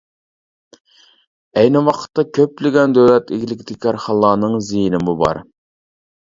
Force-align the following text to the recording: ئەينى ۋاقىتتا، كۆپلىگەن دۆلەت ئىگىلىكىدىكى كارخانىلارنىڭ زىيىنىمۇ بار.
ئەينى 1.61 1.83
ۋاقىتتا، 1.87 2.25
كۆپلىگەن 2.37 2.95
دۆلەت 2.99 3.31
ئىگىلىكىدىكى 3.37 3.79
كارخانىلارنىڭ 3.85 4.57
زىيىنىمۇ 4.71 5.17
بار. 5.23 5.43